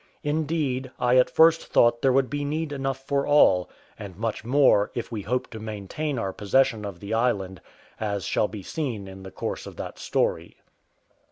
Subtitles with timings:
[0.23, 3.69] Indeed, I at first thought there would be need enough for all,
[3.99, 7.61] and much more, if we hoped to maintain our possession of the island,
[7.99, 10.57] as shall be seen in the course of that story.